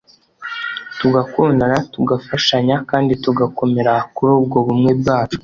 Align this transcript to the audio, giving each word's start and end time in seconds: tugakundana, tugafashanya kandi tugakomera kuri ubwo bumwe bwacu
tugakundana, 0.99 1.77
tugafashanya 1.93 2.75
kandi 2.89 3.11
tugakomera 3.23 3.93
kuri 4.15 4.31
ubwo 4.39 4.57
bumwe 4.65 4.91
bwacu 4.99 5.37